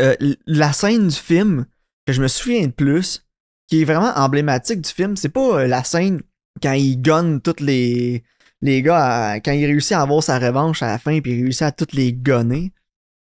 [0.02, 0.16] Euh,
[0.46, 1.66] la scène du film
[2.06, 3.26] que je me souviens de plus,
[3.68, 6.22] qui est vraiment emblématique du film, c'est pas euh, la scène
[6.62, 8.24] quand il gonne tous les,
[8.62, 11.64] les gars, quand il réussit à avoir sa revanche à la fin, puis il réussit
[11.64, 12.72] à tous les gonner.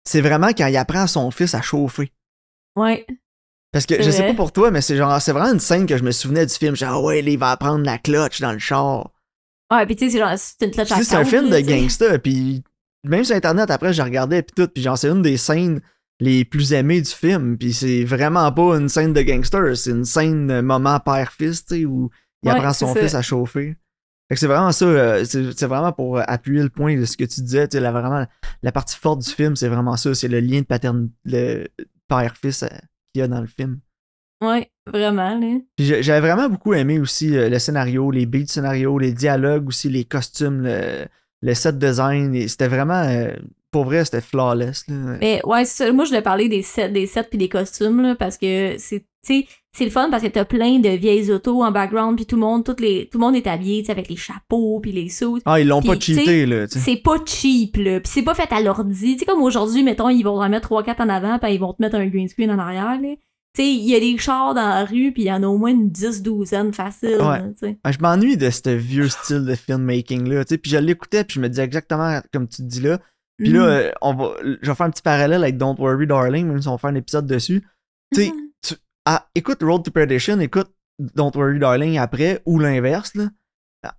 [0.07, 2.11] C'est vraiment quand il apprend à son fils à chauffer.
[2.77, 3.07] Ouais.
[3.73, 4.29] Parce que je sais vrai.
[4.29, 6.55] pas pour toi, mais c'est genre c'est vraiment une scène que je me souvenais du
[6.55, 6.77] film.
[6.77, 9.11] Genre, ouais, il va apprendre la clutch dans le char.
[9.73, 12.19] Ouais, puis tu sais, c'est genre, c'est une clutch à c'est un film de gangsta,
[12.19, 12.63] puis
[13.05, 15.81] même sur internet après je regardais puis tout, puis genre c'est une des scènes
[16.21, 20.05] les plus aimées du film, puis c'est vraiment pas une scène de gangster, c'est une
[20.05, 22.11] scène moment père-fils, tu sais, où
[22.43, 23.77] il Ouais, apprend son fils à chauffer.
[24.29, 27.17] Fait que c'est vraiment ça, euh, c'est vraiment pour euh, appuyer le point de ce
[27.17, 28.25] que tu disais, tu sais, la, vraiment,
[28.63, 31.67] la partie forte du film, c'est vraiment ça, c'est le lien de paternité, le
[32.09, 32.69] père-fils euh,
[33.13, 33.81] qu'il y a dans le film.
[34.43, 35.59] Ouais, vraiment, là.
[35.79, 39.89] J'avais vraiment beaucoup aimé aussi euh, le scénario, les beats du scénario, les dialogues aussi,
[39.89, 41.07] les costumes, le,
[41.41, 42.35] le set design.
[42.35, 43.33] et C'était vraiment, euh,
[43.71, 44.87] pour vrai, c'était flawless.
[44.89, 45.17] Là.
[45.21, 45.93] Mais ouais, c'est ça.
[45.93, 49.07] moi, je voulais parler des sets, des sets puis des costumes, là, parce que c'est,
[49.27, 52.37] sais, c'est le fun parce que t'as plein de vieilles autos en background, puis tout
[52.37, 55.41] le monde, toutes les, tout le monde est habillé, avec les chapeaux puis les suits.
[55.45, 56.67] Ah, ils l'ont pas cheaté, là.
[56.69, 58.01] C'est pas cheap, là.
[58.01, 59.15] Puis c'est pas fait à l'ordi.
[59.15, 61.73] Tu sais, comme aujourd'hui, mettons, ils vont en mettre 3-4 en avant, puis ils vont
[61.73, 63.15] te mettre un green screen en arrière, là.
[63.57, 65.47] Tu sais, il y a des chars dans la rue, puis il y en a
[65.47, 67.39] au moins une 10-12 facile, Ouais.
[67.39, 67.73] là.
[67.85, 70.45] Ah, je m'ennuie de ce vieux style de filmmaking-là.
[70.45, 70.59] tu sais.
[70.59, 72.99] Puis je l'écoutais, puis je me disais exactement comme tu te dis là.
[73.39, 73.69] Puis là, Mhm.
[73.69, 74.31] euh, on va,
[74.63, 76.95] je vais faire un petit parallèle avec Don't Worry Darling, même si on faire un
[76.95, 77.65] épisode dessus.
[78.13, 78.44] tu sais, Mhm.
[79.07, 83.15] Ah, écoute Road to Perdition, écoute Don't Worry Darling après, ou l'inverse.
[83.15, 83.29] là.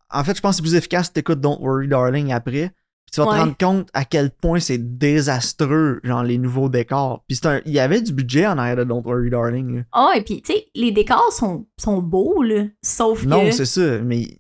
[0.10, 2.70] En fait, je pense que c'est plus efficace si t'écoutes Don't Worry Darling après.
[3.06, 3.34] Puis tu vas Ouais.
[3.36, 7.24] te rendre compte à quel point c'est désastreux, genre les nouveaux décors.
[7.28, 9.84] Puis c'est un, il y avait du budget en arrière de Don't Worry Darling.
[9.92, 12.64] Ah, et puis, tu sais, les décors sont, sont beaux, là.
[12.84, 14.40] Sauf Non, que c'est ça, mais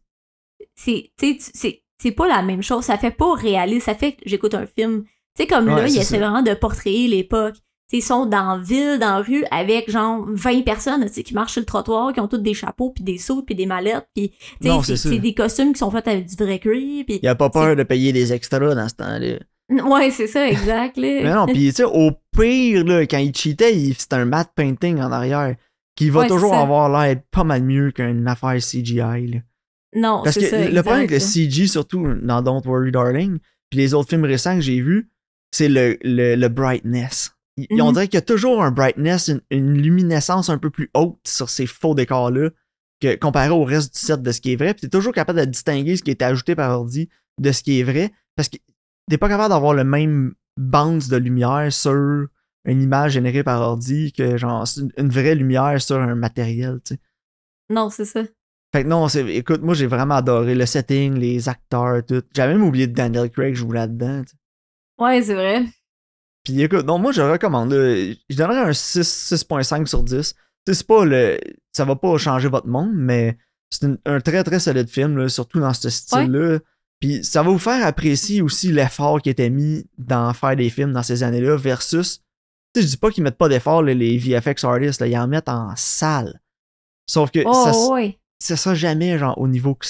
[0.75, 2.86] c'est, tu sais, tu- c'est, c'est pas la même chose.
[2.86, 3.86] Ça fait pas réaliste.
[3.86, 5.04] Ça fait que j'écoute un film.
[5.38, 7.56] Tu sais, comme Ouais, là, il essaie vraiment de portrayer l'époque.
[7.91, 11.62] Ils sont dans la ville, dans la rue, avec genre 20 personnes, qui marchent sur
[11.62, 14.34] le trottoir, qui ont toutes des chapeaux, puis des sauts, puis des mallettes, puis
[14.95, 17.19] c'est, des costumes qui sont faits avec du vrai cuir, puis...
[17.21, 19.38] il a pas peur de payer des extras dans ce temps-là.
[19.88, 21.21] Ouais, c'est ça, exact, là.
[21.24, 24.52] Mais non, puis tu sais, au pire, là, quand il cheatait, il- c'était un matte
[24.56, 25.56] painting en arrière
[25.95, 28.95] qui va Ouais, toujours avoir l'air pas mal mieux qu'une affaire CGI.
[29.28, 29.39] là.
[29.95, 31.19] Non, Parce que ça, le problème avec le.
[31.19, 33.38] CG, surtout dans Don't Worry Darling,
[33.69, 35.10] puis les autres films récents que j'ai vus,
[35.52, 37.32] c'est le, le, le brightness.
[37.58, 37.82] Il-.
[37.82, 41.20] On dirait qu'il y a toujours un brightness, une, une luminescence un peu plus haute
[41.26, 42.50] sur ces faux décors-là,
[43.02, 44.74] que comparé au reste du set de ce qui est vrai.
[44.74, 47.10] Puis t'es toujours capable de distinguer ce qui est ajouté par ordi
[47.41, 48.58] de ce qui est vrai, parce que
[49.10, 52.28] t'es pas capable d'avoir le même bounce de lumière sur
[52.65, 54.65] une image générée par ordi que genre
[54.98, 57.00] une- vraie lumière sur un matériel, tu sais.
[57.70, 58.24] Non, c'est ça.
[58.74, 62.24] Fait que non, écoute, moi j'ai vraiment adoré le setting, les acteurs, tout.
[62.36, 64.24] J'avais même oublié de Daniel Craig jouer là-dedans.
[64.24, 64.38] tu sais.
[65.04, 65.65] Ouais, c'est vrai.
[66.46, 67.74] Puis écoute, non, moi je recommande.
[67.74, 67.96] là.
[68.30, 70.34] Je donnerais un 6, 6.5 sur 10.
[70.34, 71.38] Tu sais, c'est pas le.
[71.74, 73.38] Ça va pas changer votre monde, mais
[73.70, 76.60] c'est un très très solide film, là, surtout dans ce style-là.
[77.02, 80.94] Puis ça va vous faire apprécier aussi l'effort qui était mis dans faire des films
[80.94, 82.22] dans ces années-là versus.
[82.74, 85.28] Tu sais, je dis pas qu'ils mettent pas d'effort, les VFX artists, là, ils en
[85.28, 86.40] mettent en salle.
[87.10, 88.18] Sauf que Oh, ça, ouais.
[88.40, 89.86] ça sera jamais genre au niveau que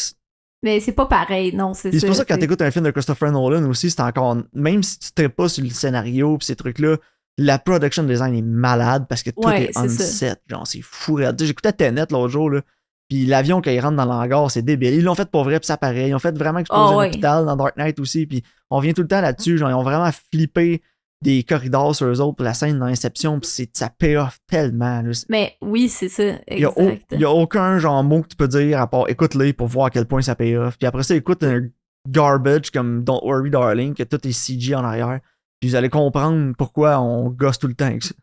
[0.66, 2.00] Mais c'est pas pareil, non, c'est ça.
[2.00, 4.36] c'est pour ça que quand t'écoutes un film de Christopher Nolan aussi, c'est encore.
[4.54, 6.98] Même si tu ne pas sur le scénario pis ces trucs-là,
[7.38, 10.04] la production design est malade parce que tout Ouais, est on ça.
[10.04, 10.42] set.
[10.48, 11.20] Genre, c'est fou.
[11.40, 12.62] J'écoutais Tenet l'autre jour, là.
[13.08, 14.96] Puis l'avion, quand il rentre dans l'hangar, c'est débile.
[14.96, 16.10] Ils l'ont fait pour vrai, puis ça pareil.
[16.10, 17.08] Ils ont fait vraiment exploser un ouais.
[17.10, 18.26] hôpital dans Dark Knight aussi.
[18.26, 19.60] Puis on vient tout le temps là-dessus.
[19.60, 20.82] Genre, ils ont vraiment flippé
[21.22, 23.40] des corridors sur eux autres pour la scène dans Inception.
[23.40, 25.02] Puis ça paye off tellement.
[25.02, 25.12] là.
[25.30, 27.06] Mais oui, c'est ça, Il y, a au- exact.
[27.12, 29.88] il y a aucun genre mot que tu peux dire à part écoute-les pour voir
[29.88, 30.78] à quel point ça paye off.
[30.78, 31.68] Puis après ça, écoute un
[32.08, 35.20] garbage comme Don't Worry Darling, que tout est CG en arrière.
[35.60, 38.14] Puis vous allez comprendre pourquoi on gosse tout le temps avec ça.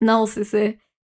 [0.00, 0.58] Non, c'est ça.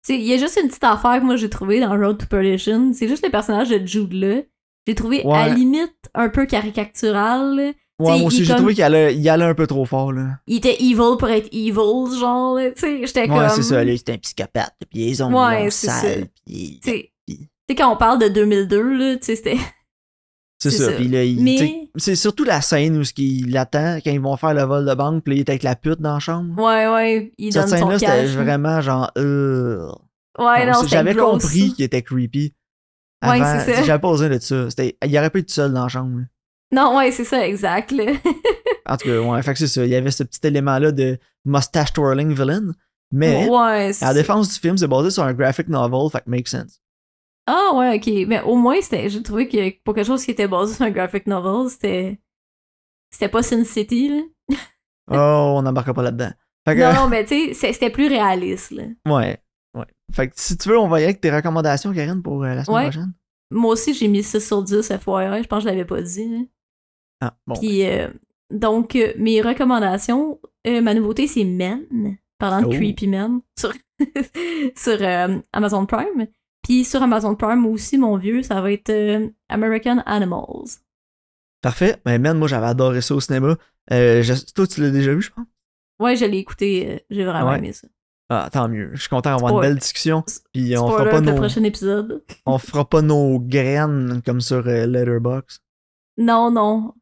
[0.10, 2.94] Il y a juste une petite affaire que moi j'ai trouvée dans Road to Perdition.
[2.94, 4.42] C'est juste le personnage de Jude là.
[4.88, 7.74] J'ai trouvé à la limite un peu caricatural.
[8.00, 8.06] Là.
[8.06, 9.86] Ouais, T'sais, moi aussi, il j'ai comme- trouvé qu'il allait, il allait un peu trop
[9.86, 10.38] fort, là.
[10.48, 12.56] Il était evil pour être evil, genre.
[12.56, 13.38] là, Tu sais, j'étais comme.
[13.38, 14.76] Ouais, c'est ça, lui, c'est un psychopathe.
[14.90, 16.02] Puis les ongles Ouais, ça.
[16.46, 19.58] puis- Tu sais, quand on parle de 2002, là, tu sais, c'était.
[20.60, 20.86] C'est ça.
[20.86, 20.92] ça.
[20.94, 24.36] Puis là, il- Mais- c'est surtout la scène où ce qu'il attend quand ils vont
[24.38, 26.60] faire le vol de banque, puis là, il est avec la pute dans la chambre.
[26.60, 29.12] Ouais, ouais, il Cette scène-là, c'était vraiment genre.
[29.20, 29.88] euh,
[30.40, 32.56] Ouais, Non, non, c'était J'avais compris qu'il était creepy.
[33.24, 33.84] Ouais, c'est ça.
[33.84, 34.68] J'avais pas besoin de ça.
[34.72, 36.22] C'était- Il aurait pas été tout seul dans la chambre.
[36.72, 38.06] Non, ouais, c'est ça, exact, là.
[38.90, 39.84] En tout cas, ouais, fait que c'est ça.
[39.86, 42.72] Il y avait ce petit élément-là de mustache twirling villain.
[43.12, 46.30] Mais, ouais, à la défense du film, c'est basé sur un graphic novel, fait que
[46.30, 46.82] make sense.
[47.46, 48.28] Ah ouais, ok.
[48.28, 50.92] Mais au moins, c'était, j'ai trouvé que pour quelque chose qui était basé sur un
[50.92, 52.20] graphic novel, c'était.
[53.12, 54.22] C'était pas Sin City, là.
[55.12, 56.32] Oh, on n'embarquera pas là-dedans.
[56.66, 58.84] Que, Non, non, mais tu sais, c'était plus réaliste, là.
[59.06, 59.38] ouais,
[59.74, 59.86] ouais.
[60.14, 62.56] Fait que si tu veux, on va y aller avec tes recommandations, Karine, pour euh,
[62.56, 62.84] la semaine Ouais.
[62.90, 63.14] prochaine.
[63.52, 65.44] Moi aussi, j'ai mis 6 sur 10 FYI.
[65.44, 66.28] Je pense que je l'avais pas dit.
[66.28, 66.40] là.
[67.22, 67.56] Ah, bon.
[67.56, 68.08] Puis, euh,
[68.52, 71.82] donc, euh, mes recommandations, euh, ma nouveauté, c'est Men,
[72.38, 72.78] parlant de Oh.
[72.78, 73.74] Creepy Men, sur,
[74.76, 74.98] sur
[75.54, 76.28] Amazon Prime.
[76.64, 78.92] Puis sur Amazon Prime aussi, mon vieux, ça va être
[79.50, 80.80] American Animals.
[81.62, 81.98] Parfait.
[82.06, 83.56] Mais man, moi, j'avais adoré ça au cinéma.
[83.90, 85.46] Je- Toi, tu l'as déjà vu, je pense?
[86.00, 87.58] Ouais, je l'ai écouté, j'ai vraiment Ouais.
[87.58, 87.88] aimé ça.
[88.30, 88.92] Ah, tant mieux.
[88.94, 90.24] Je suis content d'avoir une belle discussion.
[90.54, 92.24] Puis on fera, pas nos, prochain épisode.
[92.46, 95.62] on fera pas nos graines comme sur Letterboxd.
[96.18, 96.94] Non, non.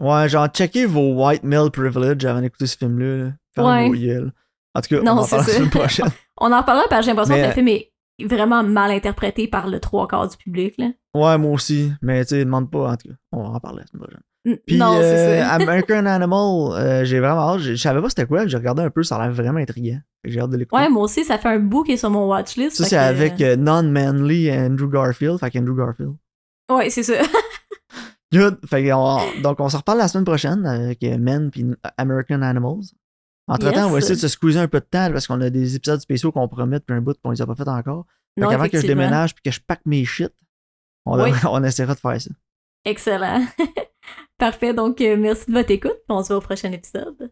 [0.00, 3.24] Ouais, genre, checkez vos white male privilege avant d'écouter ce film-là.
[3.24, 3.32] là.
[3.54, 3.88] Fermez Ouais.
[3.88, 4.32] vos gueules.
[4.74, 5.58] En tout cas, Non, on en c'est parle la ça.
[5.58, 6.10] semaine prochaine.
[6.40, 7.90] On en reparlera parce que j'ai l'impression Mais- que le film est
[8.24, 10.74] vraiment mal interprété par le trois quarts du public.
[10.78, 10.88] Là.
[11.14, 11.92] Ouais, moi aussi.
[12.00, 12.90] Mais tu sais, demande pas.
[12.92, 14.22] En tout cas, on va en parler la semaine prochaine.
[14.66, 15.50] Puis, non, c'est euh, ça.
[15.54, 17.60] American Animal, euh, j'ai vraiment hâte.
[17.60, 18.46] Je je savais pas c'était quoi.
[18.48, 19.02] J'ai regardé un peu.
[19.04, 20.00] Ça a l'air vraiment intriguant.
[20.24, 20.82] J'ai hâte de l'écouter.
[20.82, 22.76] Ouais, moi aussi, ça fait un bout qui est sur mon watchlist.
[22.76, 25.38] ça, c'est que- avec euh, Non-Manly Andrew Garfield.
[25.38, 26.14] Fait qu'Andrew Garfield.
[26.72, 27.12] Ouais, c'est ça.
[28.32, 28.58] Good.
[28.66, 28.88] Fait
[29.42, 31.66] donc, on se reparle la semaine prochaine avec euh, Men puis
[31.96, 32.84] American Animals.
[33.48, 33.84] Entre-temps, Yes.
[33.86, 36.00] on va essayer de se squeezer un peu de temps parce qu'on a des épisodes
[36.00, 38.06] spéciaux qu'on promet depuis un bout qu'on les a pas fait encore.
[38.36, 40.32] Fait non, qu'avant que je déménage puis que je pack mes shit,
[41.04, 41.30] on, Oui.
[41.50, 42.30] on essaiera de faire ça.
[42.84, 43.44] Excellent.
[44.38, 44.72] Parfait.
[44.72, 45.98] Donc, euh, merci de votre écoute.
[46.08, 47.30] On se voit au prochain épisode.